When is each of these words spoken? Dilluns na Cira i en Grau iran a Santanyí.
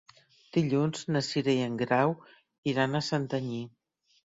Dilluns 0.55 1.03
na 1.15 1.21
Cira 1.27 1.53
i 1.59 1.67
en 1.67 1.77
Grau 1.83 2.17
iran 2.75 2.95
a 2.95 3.05
Santanyí. 3.13 3.63